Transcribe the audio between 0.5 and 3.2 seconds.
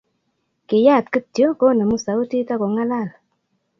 Kiyaat kityo, konemu sautit agongalal